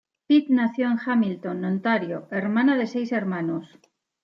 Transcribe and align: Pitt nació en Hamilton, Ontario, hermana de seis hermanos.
Pitt 0.25 0.49
nació 0.49 0.87
en 0.89 0.97
Hamilton, 1.05 1.63
Ontario, 1.63 2.27
hermana 2.31 2.75
de 2.75 2.87
seis 2.87 3.11
hermanos. 3.11 3.69